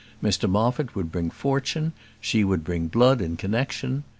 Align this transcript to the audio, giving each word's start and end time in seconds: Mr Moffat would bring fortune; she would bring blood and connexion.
Mr 0.23 0.49
Moffat 0.49 0.95
would 0.95 1.11
bring 1.11 1.29
fortune; 1.29 1.93
she 2.19 2.43
would 2.43 2.63
bring 2.63 2.87
blood 2.87 3.21
and 3.21 3.37
connexion. 3.37 4.03